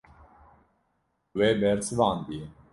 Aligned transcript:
We 1.35 1.47
bersivandiye. 1.61 2.45